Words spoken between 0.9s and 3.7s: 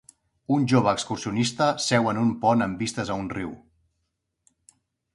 excursionista seu en un pont amb vistes a un riu.